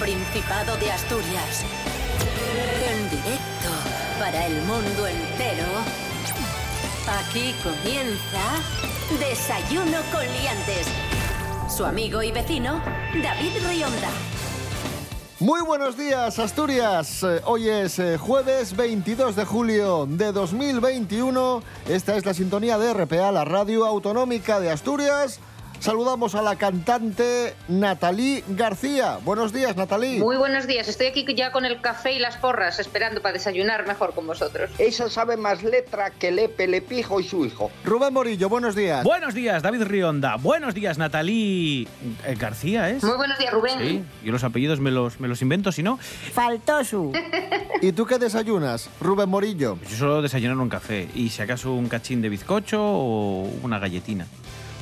[0.00, 1.64] Principado de Asturias.
[2.88, 3.68] En directo
[4.20, 5.66] para el mundo entero.
[7.20, 8.62] Aquí comienza
[9.18, 10.86] Desayuno con Liantes.
[11.68, 12.80] Su amigo y vecino,
[13.20, 14.08] David Rionda.
[15.40, 17.24] Muy buenos días, Asturias.
[17.24, 21.62] Eh, Hoy es eh, jueves 22 de julio de 2021.
[21.88, 25.40] Esta es la sintonía de RPA, la radio autonómica de Asturias.
[25.80, 29.18] Saludamos a la cantante Natalí García.
[29.24, 30.18] Buenos días, Natalí.
[30.18, 33.86] Muy buenos días, estoy aquí ya con el café y las porras, esperando para desayunar
[33.86, 34.70] mejor con vosotros.
[34.78, 37.70] Esa sabe más letra que Lepe, Lepijo y su hijo.
[37.84, 39.04] Rubén Morillo, buenos días.
[39.04, 40.34] Buenos días, David Rionda.
[40.36, 41.86] Buenos días, Natalí
[42.26, 43.04] eh, García, ¿es?
[43.04, 43.78] Muy buenos días, Rubén.
[43.78, 45.98] Sí, yo los apellidos me los, me los invento, si no.
[46.32, 47.12] Faltó su.
[47.82, 49.78] ¿Y tú qué desayunas, Rubén Morillo?
[49.88, 54.26] Yo solo desayunar un café y si acaso un cachín de bizcocho o una galletina.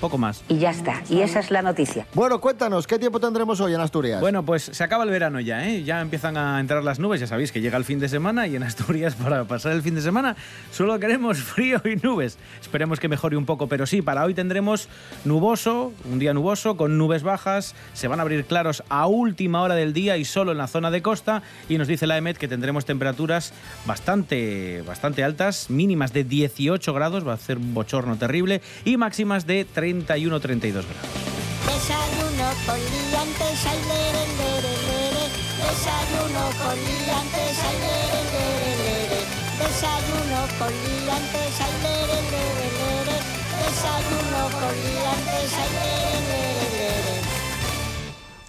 [0.00, 0.42] Poco más.
[0.48, 1.02] Y ya está.
[1.08, 2.06] Y esa es la noticia.
[2.14, 4.20] Bueno, cuéntanos, ¿qué tiempo tendremos hoy en Asturias?
[4.20, 5.84] Bueno, pues se acaba el verano ya, ¿eh?
[5.84, 8.56] Ya empiezan a entrar las nubes, ya sabéis que llega el fin de semana y
[8.56, 10.36] en Asturias para pasar el fin de semana
[10.70, 12.38] solo queremos frío y nubes.
[12.60, 14.88] Esperemos que mejore un poco, pero sí, para hoy tendremos
[15.24, 19.74] nuboso, un día nuboso con nubes bajas, se van a abrir claros a última hora
[19.74, 22.48] del día y solo en la zona de costa y nos dice la EMET que
[22.48, 23.52] tendremos temperaturas
[23.86, 29.46] bastante, bastante altas, mínimas de 18 grados, va a ser un bochorno terrible y máximas
[29.46, 31.36] de 31-32 grados.
[31.66, 35.24] Desayuno con liantes, ay, lere, lere, lere.
[35.62, 39.20] Desayuno con liantes, ay, lere, lere, lere.
[39.58, 43.16] Desayuno con liantes, ay, lere, lere, lere.
[43.62, 47.20] Desayuno con liantes, ay, lere, lere, lere.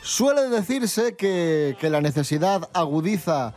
[0.01, 3.53] Suele decirse que, que la necesidad agudiza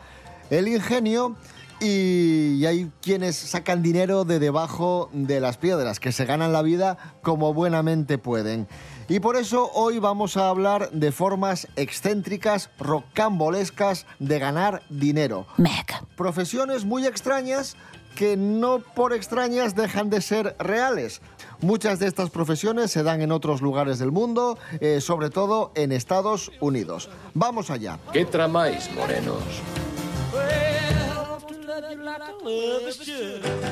[0.50, 1.36] el ingenio
[1.80, 6.62] y, y hay quienes sacan dinero de debajo de las piedras, que se ganan la
[6.62, 8.68] vida como buenamente pueden.
[9.10, 15.46] Y por eso hoy vamos a hablar de formas excéntricas, rocambolescas de ganar dinero.
[15.56, 15.86] Meg.
[16.16, 17.76] Profesiones muy extrañas
[18.14, 21.22] que no por extrañas dejan de ser reales.
[21.60, 25.90] Muchas de estas profesiones se dan en otros lugares del mundo, eh, sobre todo en
[25.90, 27.10] Estados Unidos.
[27.34, 27.98] Vamos allá.
[28.12, 29.42] ¿Qué tramáis, morenos?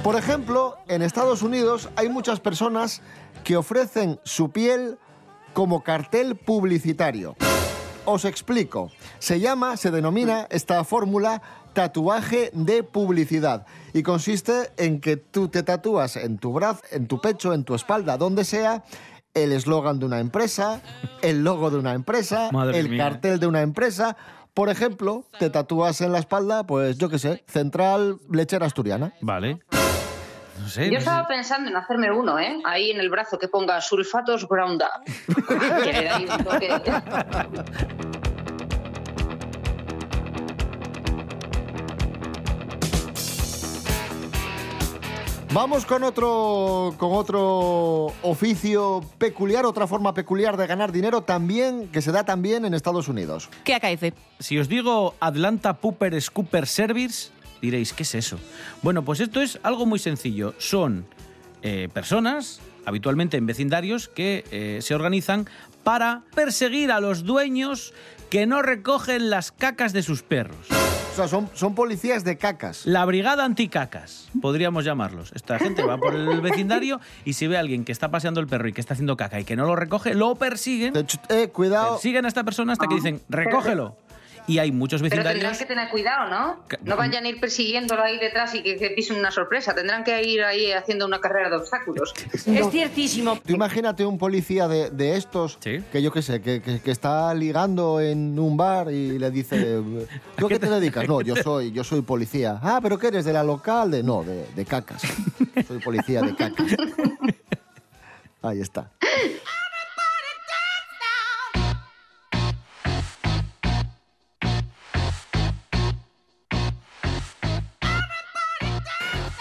[0.03, 3.03] Por ejemplo, en Estados Unidos hay muchas personas
[3.44, 4.98] que ofrecen su piel
[5.53, 7.36] como cartel publicitario.
[8.04, 8.91] Os explico.
[9.19, 11.42] Se llama, se denomina esta fórmula
[11.75, 17.20] tatuaje de publicidad y consiste en que tú te tatúas en tu brazo, en tu
[17.20, 18.82] pecho, en tu espalda, donde sea,
[19.34, 20.80] el eslogan de una empresa,
[21.22, 23.04] el logo de una empresa, Madre el mía.
[23.04, 24.16] cartel de una empresa.
[24.58, 29.12] Por ejemplo, te tatúas en la espalda, pues yo qué sé, Central Lechera Asturiana.
[29.20, 29.60] Vale.
[30.58, 30.86] No sé.
[30.86, 30.96] Yo no sé.
[30.96, 32.58] estaba pensando en hacerme uno, ¿eh?
[32.64, 35.04] Ahí en el brazo que ponga sulfatos ground up.
[35.84, 38.28] que le da ahí un toque.
[45.54, 52.03] Vamos con otro, con otro oficio peculiar, otra forma peculiar de ganar dinero también, que
[52.03, 53.48] se da también en Estados Unidos.
[53.64, 54.12] ¿Qué acaece?
[54.38, 57.31] Si os digo Atlanta Pooper Scooper Service,
[57.62, 58.38] diréis, ¿qué es eso?
[58.82, 60.54] Bueno, pues esto es algo muy sencillo.
[60.59, 61.06] Son
[61.62, 65.48] eh, personas, habitualmente en vecindarios, que eh, se organizan
[65.82, 67.94] para perseguir a los dueños
[68.28, 70.69] que no recogen las cacas de sus perros.
[71.18, 72.86] Sea, son, son policías de cacas.
[72.86, 75.32] La brigada anticacas, podríamos llamarlos.
[75.34, 78.46] Esta gente va por el vecindario y si ve a alguien que está paseando el
[78.46, 80.94] perro y que está haciendo caca y que no lo recoge, lo persiguen.
[81.28, 81.94] Eh, cuidado.
[81.94, 83.96] Persiguen a esta persona hasta que dicen, recógelo.
[84.48, 85.59] Y hay muchos Pero tendrán vecindarios.
[85.59, 86.56] que tener cuidado, ¿no?
[86.82, 89.75] No vayan a ir persiguiéndolo ahí detrás y que, que pisen una sorpresa.
[89.75, 92.14] Tendrán que ir ahí haciendo una carrera de obstáculos.
[92.32, 93.38] Es ciertísimo.
[93.47, 95.84] Tú imagínate un policía de, de estos, Sí.
[95.92, 99.80] que yo qué sé, que, que- que está ligando en un bar y le dice,
[100.39, 101.06] ¿tú a qué te dedicas?
[101.06, 102.59] No, yo soy, yo soy policía.
[102.62, 103.27] Ah, ¿pero qué eres?
[103.27, 103.91] ¿De la local?
[103.91, 105.03] De, no, de, de cacas.
[105.66, 106.66] Soy policía de cacas.
[108.42, 108.91] Ahí está.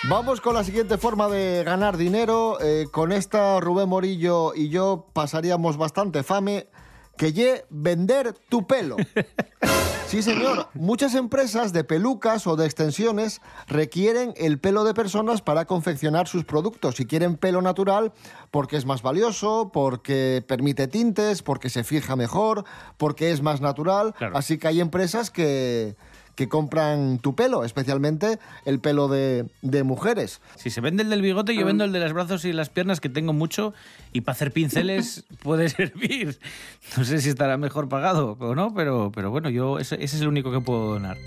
[0.09, 2.59] Vamos con la siguiente forma de ganar dinero.
[2.62, 6.68] Eh, con esta Rubén Morillo y yo pasaríamos bastante fame.
[7.18, 8.95] Que ye vender tu pelo.
[10.07, 10.69] Sí, señor.
[10.74, 16.45] Muchas empresas de pelucas o de extensiones requieren el pelo de personas para confeccionar sus
[16.45, 16.95] productos.
[16.95, 18.13] Si quieren pelo natural,
[18.50, 22.63] porque es más valioso, porque permite tintes, porque se fija mejor,
[22.95, 24.13] porque es más natural.
[24.18, 24.38] Claro.
[24.38, 25.98] Así que hay empresas que,
[26.38, 30.39] que compran tu pelo, especialmente el pelo de, de mujeres.
[30.56, 33.01] Si se vende el del bigote, yo vendo el de los brazos y las piernas,
[33.01, 33.74] que tengo mucho,
[34.13, 36.39] y para hacer pinceles puede servir.
[36.95, 40.22] No sé si estará mejor pagado o no, pero, pero bueno, yo ese, ese es
[40.22, 41.18] el único que puedo donar.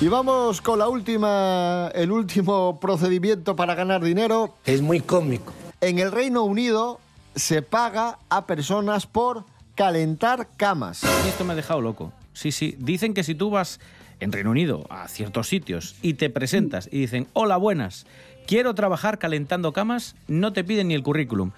[0.00, 4.54] Y vamos con la última, el último procedimiento para ganar dinero.
[4.64, 5.52] Es muy cómico.
[5.82, 7.00] En el Reino Unido
[7.36, 9.44] se paga a personas por
[9.74, 11.02] calentar camas.
[11.24, 12.12] Y esto me ha dejado loco.
[12.32, 12.76] Sí, sí.
[12.78, 13.80] Dicen que si tú vas
[14.20, 18.06] en Reino Unido a ciertos sitios y te presentas y dicen, hola, buenas,
[18.46, 21.50] quiero trabajar calentando camas, no te piden ni el currículum.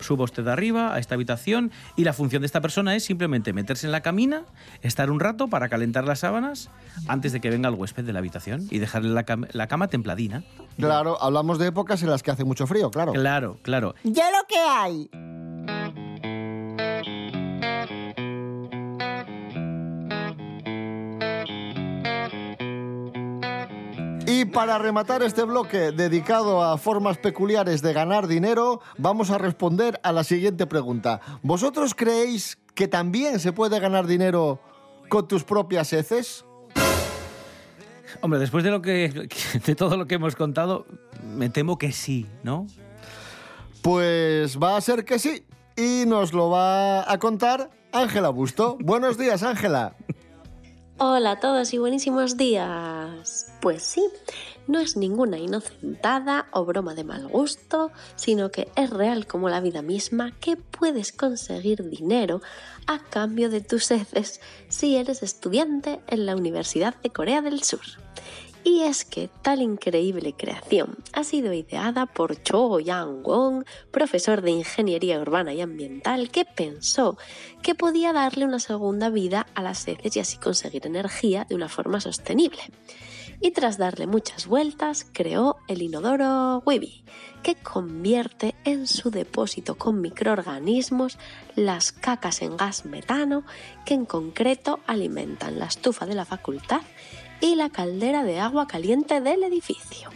[0.00, 3.86] Suba usted arriba a esta habitación y la función de esta persona es simplemente meterse
[3.86, 4.44] en la camina,
[4.82, 6.70] estar un rato para calentar las sábanas
[7.06, 9.88] antes de que venga el huésped de la habitación y dejarle la, cam- la cama
[9.88, 10.42] templadina.
[10.78, 13.12] Claro, hablamos de épocas en las que hace mucho frío, claro.
[13.12, 13.94] Claro, claro.
[14.02, 15.10] Ya lo que hay.
[24.40, 30.00] Y para rematar este bloque dedicado a formas peculiares de ganar dinero, vamos a responder
[30.02, 31.20] a la siguiente pregunta.
[31.42, 34.58] ¿Vosotros creéis que también se puede ganar dinero
[35.10, 36.46] con tus propias heces?
[38.22, 39.28] Hombre, después de lo que
[39.66, 40.86] de todo lo que hemos contado,
[41.22, 42.66] me temo que sí, ¿no?
[43.82, 45.44] Pues va a ser que sí.
[45.76, 48.78] Y nos lo va a contar Ángela Busto.
[48.80, 49.96] Buenos días, Ángela.
[51.02, 53.50] Hola a todos y buenísimos días.
[53.62, 54.06] Pues sí,
[54.66, 59.62] no es ninguna inocentada o broma de mal gusto, sino que es real como la
[59.62, 62.42] vida misma que puedes conseguir dinero
[62.86, 67.80] a cambio de tus heces si eres estudiante en la Universidad de Corea del Sur.
[68.62, 75.18] Y es que tal increíble creación ha sido ideada por Cho Yang-won, profesor de Ingeniería
[75.18, 77.16] Urbana y Ambiental, que pensó
[77.62, 81.70] que podía darle una segunda vida a las heces y así conseguir energía de una
[81.70, 82.60] forma sostenible.
[83.40, 87.02] Y tras darle muchas vueltas, creó el inodoro Weeby,
[87.42, 91.16] que convierte en su depósito con microorganismos
[91.56, 93.44] las cacas en gas metano,
[93.86, 96.82] que en concreto alimentan la estufa de la facultad
[97.40, 100.10] y la caldera de agua caliente del edificio.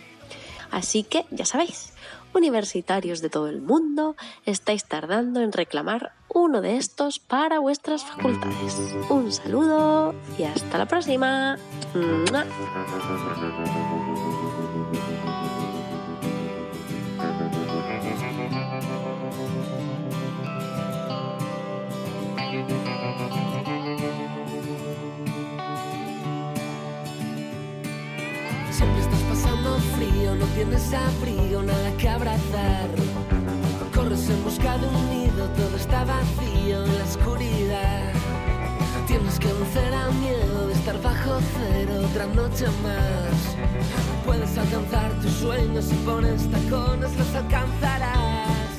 [0.71, 1.93] Así que, ya sabéis,
[2.35, 8.77] universitarios de todo el mundo, estáis tardando en reclamar uno de estos para vuestras facultades.
[9.09, 11.59] Un saludo y hasta la próxima.
[30.55, 32.89] Frío, tienes abrigo, nada que abrazar.
[33.95, 38.13] Corres en busca de un nido, todo está vacío en la oscuridad.
[39.07, 43.57] Tienes que vencer al miedo de estar bajo cero otra noche más.
[44.25, 48.74] Puedes alcanzar tus sueños si pones tacones, los alcanzarás.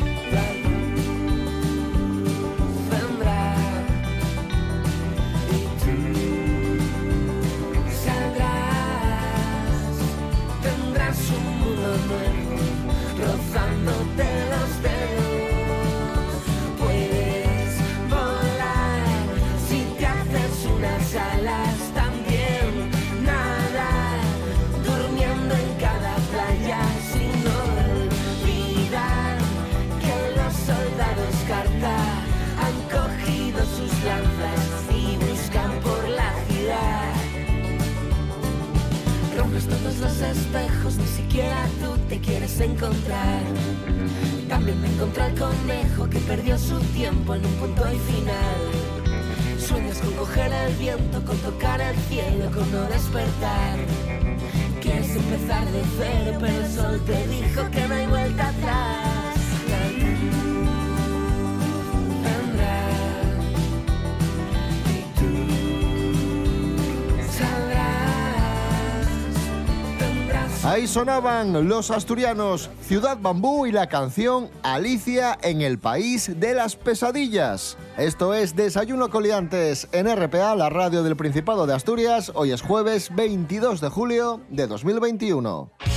[70.96, 77.78] Sonaban los asturianos Ciudad Bambú y la canción Alicia en el País de las Pesadillas.
[77.98, 82.32] Esto es Desayuno Coliantes en RPA, la radio del Principado de Asturias.
[82.34, 85.95] Hoy es jueves 22 de julio de 2021.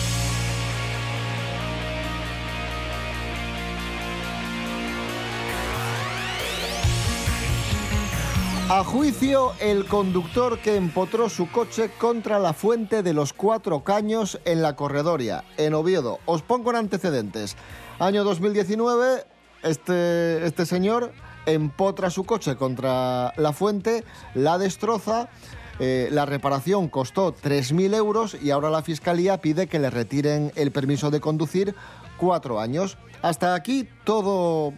[8.71, 14.41] A juicio, el conductor que empotró su coche contra la fuente de los Cuatro Caños
[14.45, 16.19] en la Corredoria, en Oviedo.
[16.27, 17.57] Os pongo en antecedentes.
[17.99, 19.25] Año 2019,
[19.63, 21.13] este, este señor
[21.47, 25.31] empotra su coche contra la fuente, la destroza.
[25.81, 30.73] eh, la reparación costó 3.000 euros y ahora la Fiscalía pide que le retiren el
[30.73, 31.75] permiso de conducir
[32.19, 32.99] cuatro años.
[33.23, 34.75] Hasta aquí todo,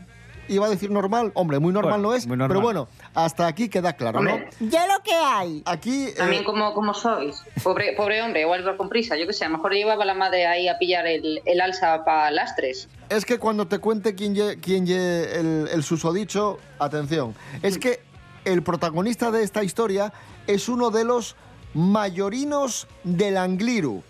[0.53, 2.49] iba a decir normal, hombre, muy normal Bueno, no es, muy normal.
[2.57, 4.39] pero bueno, hasta aquí queda claro, ¿no?
[4.61, 5.63] Ya lo que hay.
[5.65, 6.07] Aquí...
[6.09, 7.43] eh, También como, como sois.
[7.63, 10.15] Pobre, pobre hombre, igual va con prisa, yo qué sé, a lo mejor llevaba la
[10.15, 12.89] madre ahí a pillar el, el alza para lastres.
[13.09, 18.01] Es que cuando te cuente quién lle, quién lle el, el susodicho, atención, es que
[18.45, 20.13] el protagonista de esta historia
[20.47, 21.37] es uno de los
[21.75, 24.03] mayorinos del Angliru.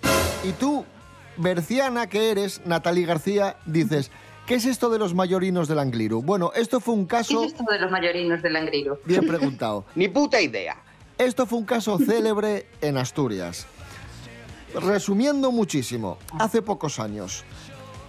[0.44, 0.84] Y tú,
[1.36, 4.10] berciana que eres, Natalie García, dices,
[4.50, 6.22] ¿qué es esto de los mayorinos del Angliru?
[6.22, 7.44] Bueno, esto fue un ¿Qué caso...
[7.44, 8.98] es esto de los mayorinos del Angriro?
[9.04, 9.84] Bien preguntado.
[9.94, 10.76] Ni puta idea.
[11.18, 13.68] Esto fue un caso célebre en Asturias.
[14.74, 17.44] Resumiendo muchísimo, hace pocos años,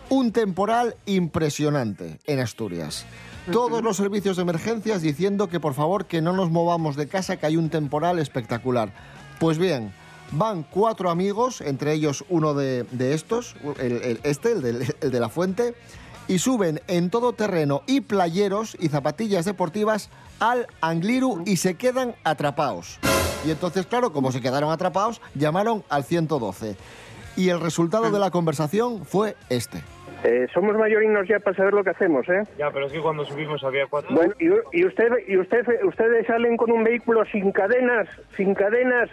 [0.10, 3.06] un temporal impresionante en Asturias.
[3.52, 7.38] Todos los servicios de emergencias diciendo que por favor que no nos movamos de casa,
[7.38, 8.92] que hay un temporal espectacular.
[9.40, 9.94] Pues bien,
[10.32, 15.30] van cuatro amigos, entre ellos uno de, de estos, el, el- este, el de la
[15.30, 15.76] fuente,
[16.32, 20.10] y suben en todo terreno y playeros y zapatillas deportivas
[20.40, 23.02] al Angliru y se quedan atrapados.
[23.46, 26.78] Y entonces, claro, como se quedaron atrapados, llamaron al 112.
[27.36, 29.80] Y el resultado de la conversación fue este.
[30.24, 32.44] Eh, somos mayorinos ya para saber lo que hacemos, ¿eh?
[32.58, 34.16] Ya, pero es que cuando subimos había cuatro.
[34.16, 38.08] Bueno, y, y usted y usted ustedes salen con un vehículo sin cadenas,
[38.38, 39.10] sin cadenas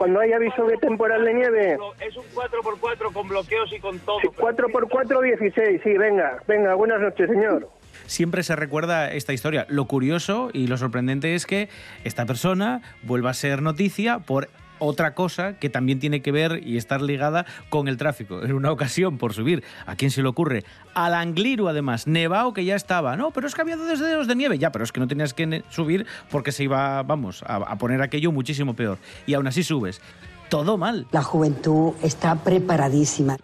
[0.00, 1.76] cuando hay aviso de temporal de nieve.
[2.00, 4.16] Es un 4x4 con bloqueos y con todo.
[4.22, 7.68] pero- 4x4 16, sí, venga, venga, buenas noches, señor.
[8.06, 9.66] Siempre se recuerda esta historia.
[9.68, 11.68] Lo curioso y lo sorprendente es que
[12.02, 14.48] esta persona vuelva a ser noticia por
[14.80, 18.42] otra cosa que también tiene que ver y estar ligada con el tráfico.
[18.42, 20.64] En una ocasión, por subir, ¿a quién se le ocurre?
[20.94, 23.16] Al Angliru, además, nevado que ya estaba.
[23.16, 24.58] No, pero es que había dos dedos de nieve.
[24.58, 28.02] Ya, pero es que no tenías que subir porque se iba, vamos, a, a poner
[28.02, 28.98] aquello muchísimo peor.
[29.26, 30.00] Y aún así subes.
[30.48, 31.06] Todo mal.
[31.12, 33.36] La juventud está preparadísima.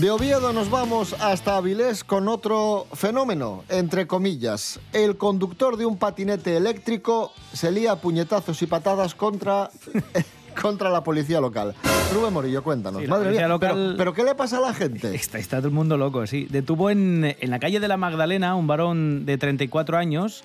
[0.00, 4.78] De Oviedo nos vamos hasta Avilés con otro fenómeno, entre comillas.
[4.92, 9.70] El conductor de un patinete eléctrico se lía a puñetazos y patadas contra,
[10.62, 11.74] contra la policía local.
[12.14, 13.02] Rubén Morillo, cuéntanos.
[13.02, 15.14] Sí, Madre mía, local- pero, pero ¿qué le pasa a la gente?
[15.16, 16.46] Está, está todo el mundo loco, sí.
[16.48, 20.44] Detuvo en, en la calle de la Magdalena un varón de 34 años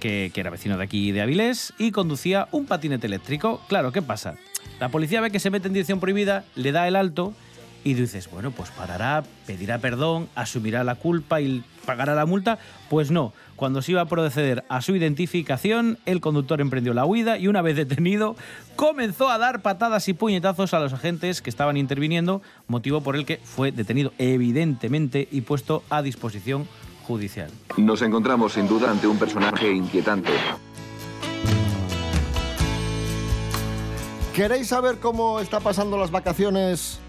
[0.00, 3.60] que, que era vecino de aquí de Avilés y conducía un patinete eléctrico.
[3.68, 4.34] Claro, ¿qué pasa?
[4.80, 7.32] La policía ve que se mete en dirección prohibida, le da el alto
[7.88, 12.58] y dices, bueno, pues parará, pedirá perdón, asumirá la culpa y pagará la multa.
[12.90, 17.38] Pues no, cuando se iba a proceder a su identificación, el conductor emprendió la huida
[17.38, 18.36] y una vez detenido,
[18.76, 23.24] comenzó a dar patadas y puñetazos a los agentes que estaban interviniendo, motivo por el
[23.24, 26.68] que fue detenido evidentemente y puesto a disposición
[27.06, 27.50] judicial.
[27.78, 30.32] Nos encontramos sin duda ante un personaje inquietante.
[34.34, 37.00] ¿Queréis saber cómo está pasando las vacaciones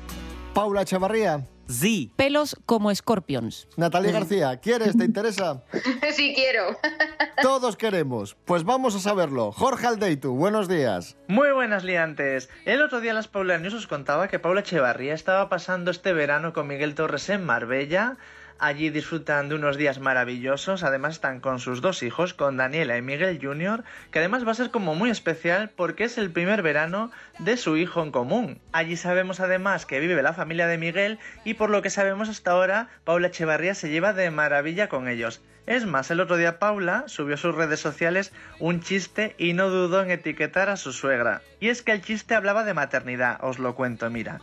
[0.60, 1.48] Paula Echevarría?
[1.70, 2.12] Sí.
[2.18, 3.70] Pelos como escorpions.
[3.78, 4.98] Natalia García, ¿quieres?
[4.98, 5.64] ¿Te interesa?
[6.12, 6.78] sí quiero.
[7.42, 8.36] Todos queremos.
[8.44, 9.54] Pues vamos a saberlo.
[9.54, 11.16] Jorge Aldeitu, buenos días.
[11.30, 12.50] Muy buenas liantes.
[12.66, 16.52] El otro día las Paula News os contaba que Paula Echevarría estaba pasando este verano
[16.52, 18.18] con Miguel Torres en Marbella.
[18.62, 20.84] Allí disfrutan de unos días maravillosos.
[20.84, 24.56] Además están con sus dos hijos, con Daniela y Miguel Jr., que además va a
[24.56, 28.60] ser como muy especial porque es el primer verano de su hijo en común.
[28.74, 32.52] Allí sabemos además que vive la familia de Miguel y por lo que sabemos hasta
[32.52, 35.42] ahora, Paula Echevarría se lleva de maravilla con ellos.
[35.66, 39.70] Es más, el otro día Paula subió a sus redes sociales un chiste y no
[39.70, 41.42] dudó en etiquetar a su suegra.
[41.62, 44.42] Y es que el chiste hablaba de maternidad, os lo cuento, mira.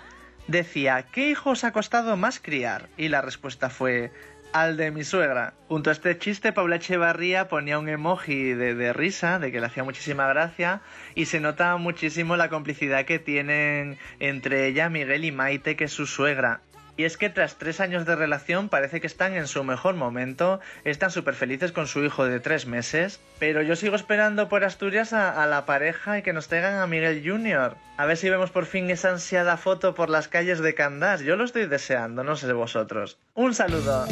[0.48, 2.88] Decía, ¿qué hijo os ha costado más criar?
[2.96, 4.12] Y la respuesta fue,
[4.52, 5.54] al de mi suegra.
[5.68, 9.84] Junto a este chiste, Paula Echevarría ponía un emoji de, risa, de que le hacía
[9.84, 10.80] muchísima gracia,
[11.14, 15.92] y se nota muchísimo la complicidad que tienen entre ella, Miguel y Maite, que es
[15.92, 16.60] su suegra.
[16.96, 20.60] Y es que tras tres años de relación parece que están en su mejor momento,
[20.84, 25.12] están súper felices con su hijo de tres meses, pero yo sigo esperando por Asturias
[25.12, 27.76] a, la pareja y que nos traigan a Miguel Jr.
[27.98, 31.36] A ver si vemos por fin esa ansiada foto por las calles de Candás, yo
[31.36, 33.18] lo estoy deseando, no sé vosotros.
[33.34, 34.06] Un saludo.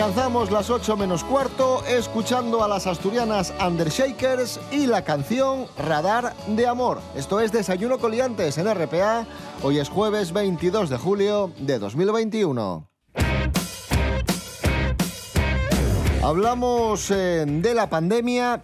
[0.00, 6.66] Alcanzamos las 8 menos cuarto escuchando a las asturianas Undershakers y la canción Radar de
[6.66, 7.02] Amor.
[7.14, 9.26] Esto es Desayuno Coliantes en RPA.
[9.62, 12.88] Hoy es jueves 22 de julio de 2021.
[16.22, 18.62] Hablamos eh, de la pandemia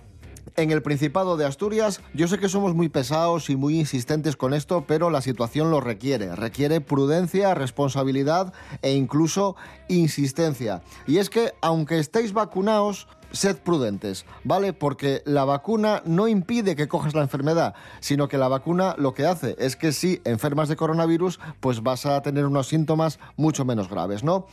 [0.57, 2.01] en el Principado de Asturias.
[2.15, 5.81] Yo sé que somos muy pesados y muy insistentes con esto, pero la situación lo
[5.81, 6.35] requiere.
[6.35, 8.53] Requiere prudencia, responsabilidad
[8.83, 9.57] e incluso
[9.89, 10.83] insistencia.
[11.07, 14.73] Y es que, aunque estéis vacunados, sed prudentes, ¿vale?
[14.73, 19.27] Porque la vacuna no impide que cojas la enfermedad, sino que la vacuna lo que
[19.27, 23.89] hace es que si enfermas de coronavirus, pues vas a tener unos síntomas mucho menos
[23.89, 24.47] graves, ¿no?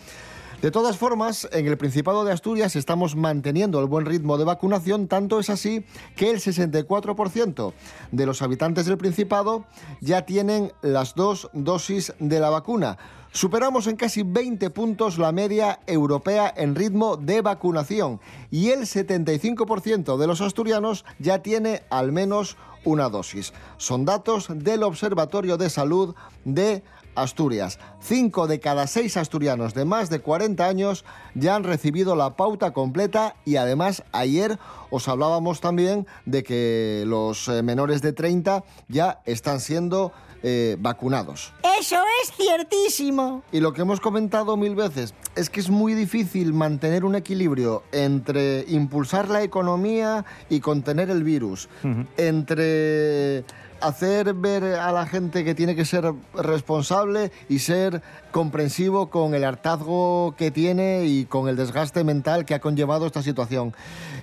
[0.63, 5.09] De todas formas, en el Principado de Asturias estamos manteniendo el buen ritmo de vacunación,
[5.09, 5.83] tanto es así
[6.15, 7.73] que el 64%
[8.13, 9.65] de los habitantes del Principado
[9.99, 12.97] ya tienen las dos dosis de la vacuna.
[13.33, 20.15] Superamos en casi 20 puntos la media europea en ritmo de vacunación y el 75%
[20.15, 23.51] de los asturianos ya tiene al menos una dosis.
[23.75, 26.83] Son datos del Observatorio de Salud de
[27.15, 27.79] Asturias.
[27.99, 32.71] Cinco de cada seis asturianos de más de 40 años ya han recibido la pauta
[32.71, 39.21] completa y además ayer os hablábamos también de que los eh, menores de 30 ya
[39.25, 40.11] están siendo
[40.45, 41.53] eh, vacunados.
[41.79, 43.43] Eso es ciertísimo.
[43.53, 47.83] Y lo que hemos comentado mil veces es que es muy difícil mantener un equilibrio
[47.93, 51.69] entre impulsar la economía y contener el virus,
[52.17, 53.45] entre
[53.83, 59.43] hacer ver a la gente que tiene que ser responsable y ser comprensivo con el
[59.43, 63.73] hartazgo que tiene y con el desgaste mental que ha conllevado esta situación.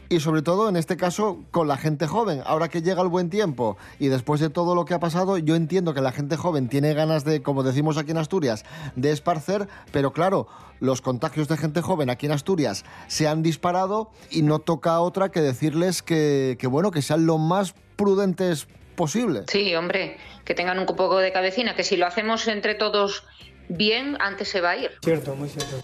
[0.09, 2.42] Y sobre todo, en este caso, con la gente joven.
[2.44, 5.55] Ahora que llega el buen tiempo y después de todo lo que ha pasado, yo
[5.55, 8.64] entiendo que la gente joven tiene ganas de, como decimos aquí en Asturias,
[8.96, 10.49] de esparcer, pero claro,
[10.81, 15.31] los contagios de gente joven aquí en Asturias se han disparado y no toca otra
[15.31, 18.66] que decirles que, bueno, que sean lo más prudentes
[19.00, 19.44] posible.
[19.48, 23.24] Sí, hombre, que tengan un poco de cabecina, que si lo hacemos entre todos
[23.68, 24.90] bien, antes se va a ir.
[25.02, 25.76] Cierto, muy cierto.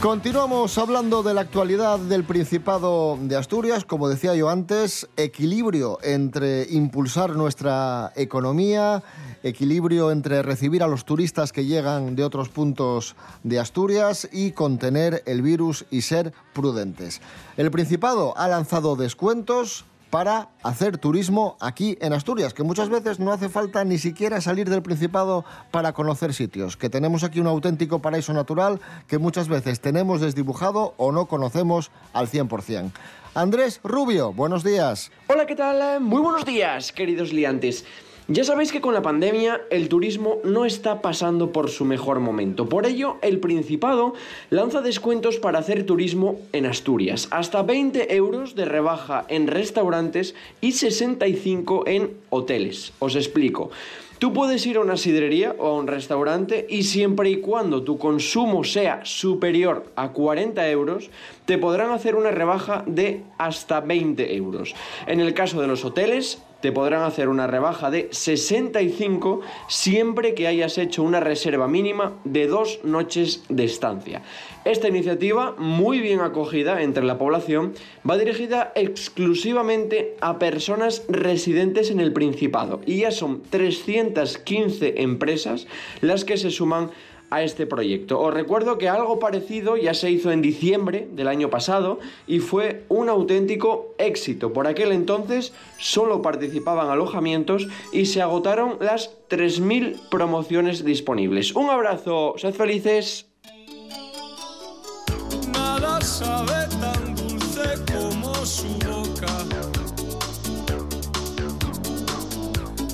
[0.00, 3.84] Continuamos hablando de la actualidad del Principado de Asturias.
[3.84, 9.02] Como decía yo antes, equilibrio entre impulsar nuestra economía,
[9.42, 15.22] equilibrio entre recibir a los turistas que llegan de otros puntos de Asturias y contener
[15.26, 17.20] el virus y ser prudentes.
[17.58, 23.32] El Principado ha lanzado descuentos para hacer turismo aquí en Asturias, que muchas veces no
[23.32, 28.00] hace falta ni siquiera salir del Principado para conocer sitios, que tenemos aquí un auténtico
[28.00, 32.90] paraíso natural que muchas veces tenemos desdibujado o no conocemos al 100%.
[33.34, 35.12] Andrés Rubio, buenos días.
[35.28, 36.00] Hola, ¿qué tal?
[36.00, 37.84] Muy buenos días, queridos liantes.
[38.32, 42.68] Ya sabéis que con la pandemia el turismo no está pasando por su mejor momento.
[42.68, 44.14] Por ello, el Principado
[44.50, 47.26] lanza descuentos para hacer turismo en Asturias.
[47.32, 52.92] Hasta 20 euros de rebaja en restaurantes y 65 en hoteles.
[53.00, 53.72] Os explico.
[54.20, 57.98] Tú puedes ir a una sidrería o a un restaurante y siempre y cuando tu
[57.98, 61.10] consumo sea superior a 40 euros,
[61.46, 64.76] te podrán hacer una rebaja de hasta 20 euros.
[65.08, 70.46] En el caso de los hoteles, te podrán hacer una rebaja de 65 siempre que
[70.46, 74.22] hayas hecho una reserva mínima de dos noches de estancia.
[74.64, 77.72] Esta iniciativa, muy bien acogida entre la población,
[78.08, 85.66] va dirigida exclusivamente a personas residentes en el Principado y ya son 315 empresas
[86.00, 86.90] las que se suman
[87.30, 88.20] a este proyecto.
[88.20, 92.84] Os recuerdo que algo parecido ya se hizo en diciembre del año pasado y fue
[92.88, 94.52] un auténtico éxito.
[94.52, 101.54] Por aquel entonces solo participaban alojamientos y se agotaron las 3.000 promociones disponibles.
[101.54, 103.26] Un abrazo, sed felices.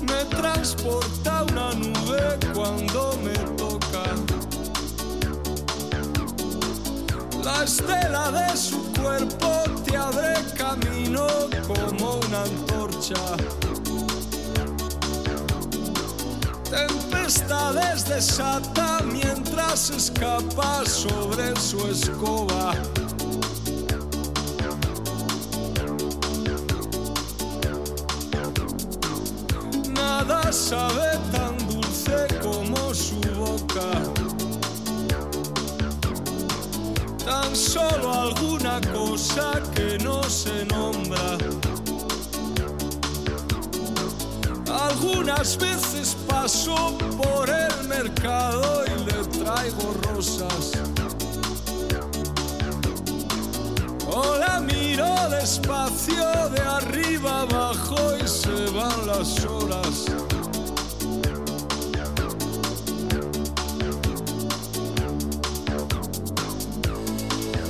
[0.01, 3.66] Me transporta una nube cuando me.
[7.47, 11.25] La estela de su cuerpo te abre camino
[11.65, 13.15] como una antorcha.
[16.69, 22.73] Tempestades desata mientras escapa sobre su escoba.
[46.75, 50.71] Por el mercado y le traigo rosas.
[54.09, 60.05] O la miro despacio de arriba abajo y se van las horas.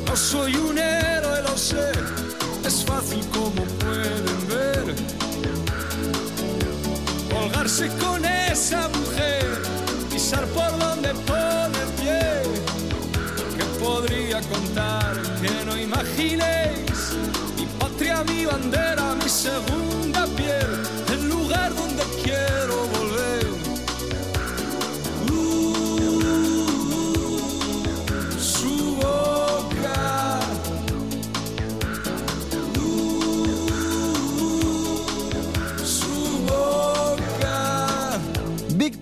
[0.08, 1.92] No soy un héroe, lo sé,
[2.66, 3.26] es fácil
[7.78, 9.46] Colgarse con esa mujer,
[10.12, 12.42] pisar por donde pone pie.
[13.56, 17.14] Que podría contar que no imaginéis.
[17.56, 20.68] Mi patria, mi bandera, mi segunda piel,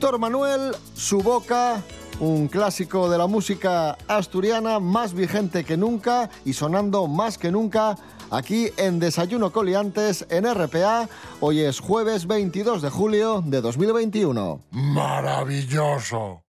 [0.05, 1.81] Víctor Manuel, su boca,
[2.19, 7.97] un clásico de la música asturiana, más vigente que nunca y sonando más que nunca
[8.29, 11.09] aquí en Desayuno Coliantes en RPA.
[11.39, 14.61] Hoy es jueves 22 de julio de 2021.
[14.69, 16.43] Maravilloso.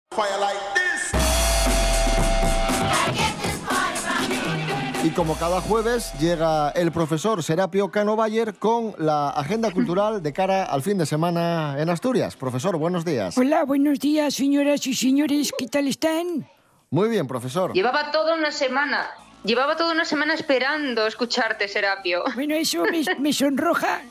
[5.05, 10.33] Y como cada jueves llega el profesor Serapio Cano Bayer con la agenda cultural de
[10.33, 12.35] cara al fin de semana en Asturias.
[12.35, 13.37] Profesor, buenos días.
[13.37, 15.51] Hola, buenos días, señoras y señores.
[15.55, 16.49] ¿Qué tal están?
[16.89, 17.71] Muy bien, profesor.
[17.73, 19.11] Llevaba toda una semana.
[19.43, 22.23] Llevaba toda una semana esperando escucharte, Serapio.
[22.33, 24.01] Bueno, eso me, me sonroja.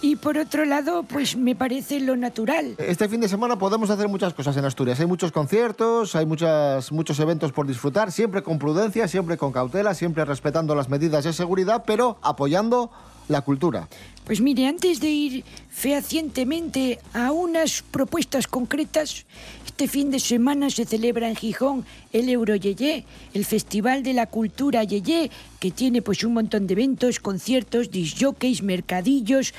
[0.00, 2.76] Y por otro lado, pues me parece lo natural.
[2.78, 5.00] Este fin de semana podemos hacer muchas cosas en Asturias.
[5.00, 9.94] Hay muchos conciertos, hay muchas, muchos eventos por disfrutar, siempre con prudencia, siempre con cautela,
[9.94, 12.92] siempre respetando las medidas de seguridad, pero apoyando
[13.26, 13.88] la cultura.
[14.24, 19.26] Pues mire, antes de ir fehacientemente a unas propuestas concretas,
[19.66, 24.82] este fin de semana se celebra en Gijón el Euroyeye, el Festival de la Cultura
[24.84, 25.30] Yeye,
[25.60, 29.54] que tiene pues un montón de eventos, conciertos, disjockeys, mercadillos,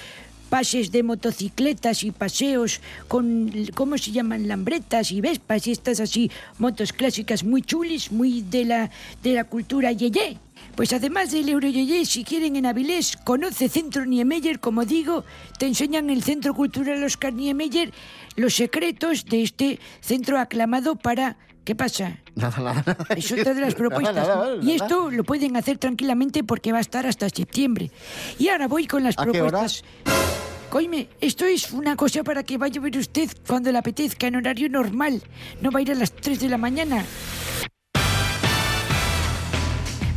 [0.49, 4.47] pases de motocicletas y paseos con, ¿cómo se llaman?
[4.47, 8.89] Lambretas y vespas y estas así, motos clásicas muy chulis, muy de la,
[9.23, 10.37] de la cultura yeye.
[10.75, 15.25] Pues además del Euroyeye, si quieren en Avilés, conoce Centro Niemeyer, como digo,
[15.57, 17.91] te enseñan el Centro Cultural Oscar Niemeyer
[18.35, 21.37] los secretos de este centro aclamado para...
[21.65, 22.17] ¿Qué pasa?
[22.35, 23.05] Nada, nada, nada.
[23.15, 24.15] Es otra de las propuestas.
[24.15, 27.91] Nada, nada, Y esto lo pueden hacer tranquilamente porque va a estar hasta septiembre.
[28.39, 29.49] Y ahora voy con las ¿A qué hora?
[29.51, 29.83] propuestas.
[30.69, 34.35] Coime, esto es una cosa para que vaya a ver usted cuando le apetezca en
[34.37, 35.21] horario normal.
[35.61, 37.03] No va a ir a las 3 de la mañana.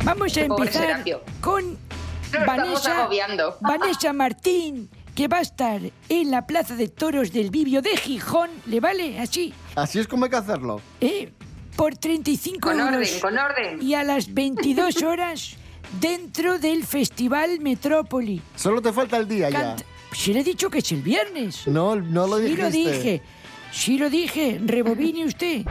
[0.03, 1.03] Vamos a empezar
[1.41, 1.77] con
[3.61, 8.49] Vanessa, Martín, que va a estar en la Plaza de Toros del Vivio de Gijón.
[8.65, 9.19] ¿Le vale?
[9.19, 9.53] Así.
[9.75, 10.81] Así es como hay que hacerlo.
[10.99, 11.31] ¿eh?
[11.75, 12.95] Por 35 Con euros.
[12.95, 13.81] orden, con orden.
[13.81, 15.55] Y a las 22 horas
[15.99, 18.41] dentro del Festival Metrópoli.
[18.55, 19.75] Solo te falta el día ya.
[20.11, 21.65] Si le he dicho que es el viernes.
[21.67, 22.61] No, no lo Sí dijiste.
[22.63, 23.21] lo dije.
[23.71, 24.59] Sí lo dije.
[24.63, 25.65] Rebobine usted.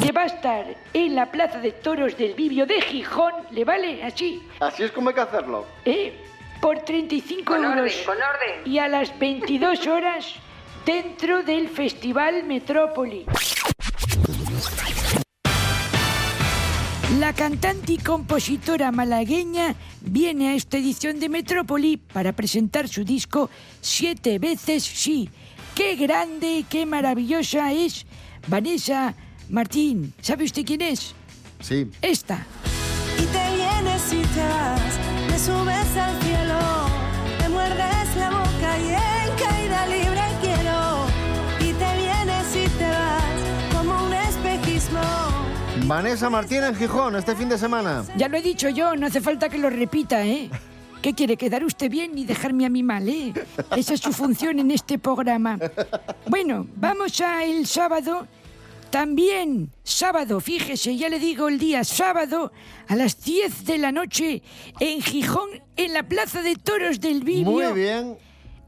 [0.00, 3.32] Que va a estar en la Plaza de Toros del Vivio de Gijón.
[3.50, 4.02] ¿Le vale?
[4.02, 4.42] Así.
[4.60, 5.66] Así es como hay que hacerlo.
[5.84, 6.14] ¿Eh?
[6.60, 7.78] Por 35 Con euros.
[7.78, 8.72] orden, con orden.
[8.72, 10.34] Y a las 22 horas
[10.86, 13.26] dentro del Festival Metrópoli.
[17.18, 23.50] La cantante y compositora malagueña viene a esta edición de Metrópoli para presentar su disco
[23.80, 25.28] Siete veces sí.
[25.74, 28.06] ¡Qué grande, qué maravillosa es
[28.46, 29.14] Vanessa
[29.50, 30.12] Martín!
[30.20, 31.12] ¿Sabe usted quién es?
[31.60, 31.90] Sí.
[32.00, 32.46] Esta.
[33.18, 36.58] Y te vienes y te vas, me subes al cielo,
[37.40, 41.06] me muerdes la boca y en caída libre quiero.
[41.58, 45.00] Y te vienes y te vas, como un espejismo.
[45.86, 48.04] Vanessa Martín en Gijón este fin de semana.
[48.16, 50.48] Ya lo he dicho yo, no hace falta que lo repita, ¿eh?
[51.02, 51.36] ¿Qué quiere?
[51.36, 53.32] ¿Quedar usted bien y dejarme a mí mal, eh?
[53.74, 55.58] Esa es su función en este programa.
[56.28, 58.28] Bueno, vamos a el sábado.
[58.90, 62.52] También, sábado, fíjese, ya le digo el día, sábado,
[62.88, 64.42] a las 10 de la noche,
[64.80, 67.44] en Gijón, en la Plaza de Toros del Vivio.
[67.52, 68.18] Muy bien.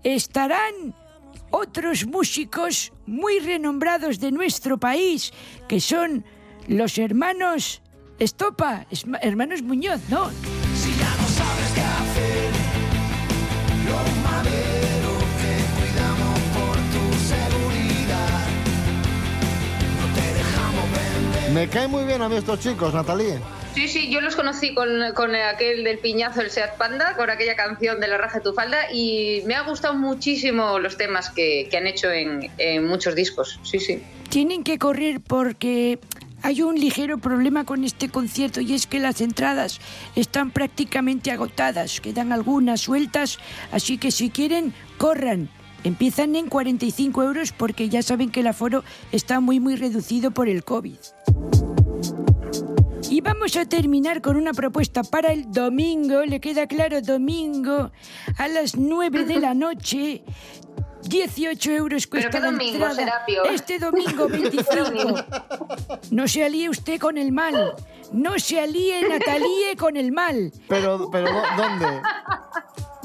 [0.05, 0.95] Estarán
[1.51, 5.33] otros músicos muy renombrados de nuestro país,
[5.69, 6.25] que son
[6.69, 7.83] los hermanos
[8.19, 10.31] Estopa, es- hermanos Muñoz, ¿no?
[21.53, 23.39] Me caen muy bien a mí estos chicos, Natalie.
[23.75, 27.57] Sí, sí, yo los conocí con, con aquel del piñazo del Seat Panda, con aquella
[27.57, 31.69] canción de la raja de tu falda, y me ha gustado muchísimo los temas que,
[31.71, 33.61] que han hecho en, en muchos discos.
[33.65, 34.03] Sí, sí.
[34.31, 35.99] Tienen que correr porque
[36.43, 39.79] hay un ligero problema con este concierto y es que las entradas
[40.17, 42.01] están prácticamente agotadas.
[42.01, 43.39] Quedan algunas sueltas,
[43.73, 45.51] así que si quieren, corran.
[45.85, 50.49] Empiezan en 45 euros porque ya saben que el aforo está muy muy reducido por
[50.49, 50.97] el COVID.
[53.11, 57.91] Y vamos a terminar con una propuesta para el domingo, le queda claro, domingo
[58.39, 60.23] a las 9 de la noche.
[61.09, 62.95] 18 euros cuesta qué la domingo, entrada.
[62.95, 63.45] Serapio?
[63.47, 65.15] Este domingo 25.
[66.13, 67.75] No se alíe usted con el mal.
[68.13, 70.53] No se alíe Natalie con el mal.
[70.69, 71.87] Pero, pero ¿dó- ¿dónde?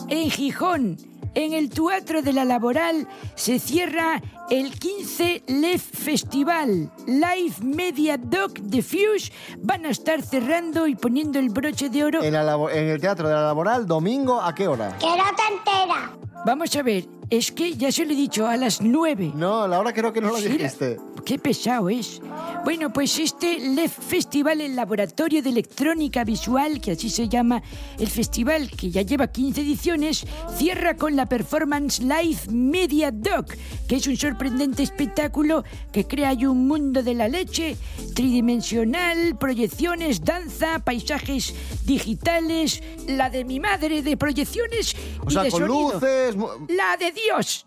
[0.10, 0.98] En Gijón,
[1.38, 4.20] en el Teatro de la Laboral, se cierra
[4.50, 6.92] el 15 LEF Festival.
[7.06, 12.24] Live Media Doc de Fuse van a estar cerrando y poniendo el broche de oro.
[12.24, 14.98] En, la en el Teatro de la Laboral, domingo, ¿a qué hora?
[14.98, 16.27] Que no te entera.
[16.46, 19.34] Vamos a ver, es que ya se lo he dicho, a las 9.
[19.36, 20.98] No, la hora creo que no lo Sí, la- dijiste.
[21.26, 22.22] Qué pesado es.
[22.64, 27.62] Bueno, pues este LEF Festival, el Laboratorio de Electrónica Visual, que así se llama
[28.00, 33.54] el festival, que ya lleva 15 ediciones, cierra con la performance Live Media Doc,
[33.90, 37.76] que es un sorprendente espectáculo que crea un mundo de la leche,
[38.16, 41.54] tridimensional, proyecciones, danza, paisajes
[41.86, 44.96] digitales, la de mi madre de proyecciones
[45.26, 45.94] O y sea, de con sonido.
[45.94, 46.27] luces...
[46.36, 47.66] La de Dios.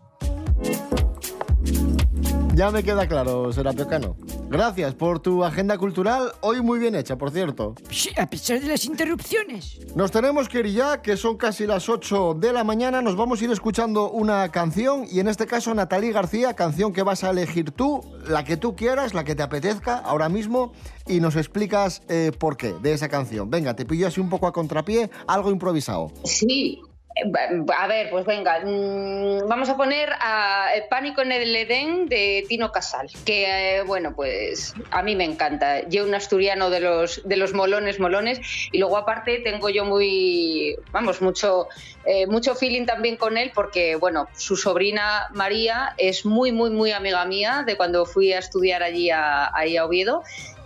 [2.55, 4.17] Ya me queda claro, Serapio Cano.
[4.51, 7.77] Gracias por tu agenda cultural, hoy muy bien hecha, por cierto.
[7.91, 9.79] Sí, a pesar de las interrupciones.
[9.95, 13.01] Nos tenemos que ir ya, que son casi las 8 de la mañana.
[13.01, 17.05] Nos vamos a ir escuchando una canción y en este caso Natalie García, canción que
[17.05, 20.73] vas a elegir tú, la que tú quieras, la que te apetezca ahora mismo
[21.07, 23.49] y nos explicas eh, por qué de esa canción.
[23.49, 26.11] Venga, te pillo así un poco a contrapié, algo improvisado.
[26.25, 26.83] Sí.
[27.21, 32.07] Eh, A ver, pues venga, mm, vamos a poner a eh, Pánico en el Edén
[32.07, 35.89] de Tino Casal, que eh, bueno, pues a mí me encanta.
[35.89, 38.41] Yo un asturiano de los, de los molones, molones,
[38.73, 41.69] y luego aparte tengo yo muy, vamos, mucho,
[42.05, 46.93] eh, mucho feeling también con él, porque bueno, su sobrina María es muy, muy, muy
[46.93, 50.23] amiga mía de cuando fui a estudiar allí a, a Oviedo.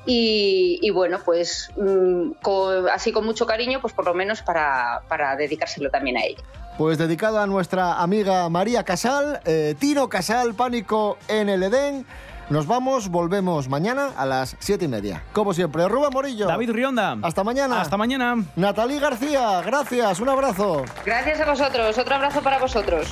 [0.07, 5.03] Y, y bueno, pues mm, con- así con mucho cariño, pues por lo menos para,
[5.09, 6.43] para dedicárselo también a ella.
[6.77, 12.05] Pues dedicado a nuestra amiga María Casal, eh, Tino Casal, Pánico en el Edén.
[12.51, 15.23] Nos vamos, volvemos mañana a las 7 y media.
[15.33, 16.47] Como siempre, Rubén Morillo.
[16.47, 17.17] David Rionda.
[17.23, 17.81] Hasta mañana.
[17.81, 18.45] Hasta mañana.
[18.57, 20.85] Natalí García, gracias, un abrazo.
[21.07, 23.07] Gracias a vosotros, otro abrazo para vosotros.